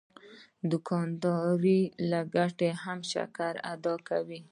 [0.71, 1.63] دوکاندار
[2.09, 4.41] له ګټې هم شکر ادا کوي.